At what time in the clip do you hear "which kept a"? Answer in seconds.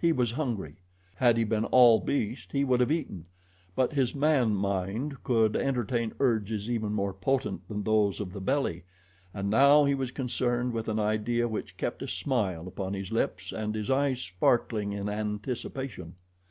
11.46-12.08